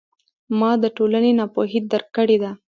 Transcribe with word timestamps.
ما 0.59 0.71
د 0.83 0.85
ټولنې 0.97 1.31
ناپوهي 1.39 1.79
درک 1.91 2.07
کړې 2.17 2.37
ده. 2.43 2.51